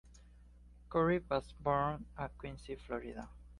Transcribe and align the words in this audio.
Corry 0.89 1.21
was 1.29 1.51
born 1.59 2.05
at 2.17 2.35
Quincy, 2.39 2.73
Florida. 2.87 3.29